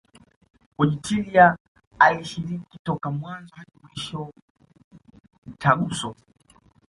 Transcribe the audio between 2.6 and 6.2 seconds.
toka mwanzo hadi mwisho Mtaguso